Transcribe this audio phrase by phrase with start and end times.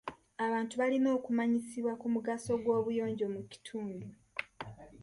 [0.45, 4.07] Abantu balina okumanyisibwa ku mugaso gw'obuyonjo mu kitundu.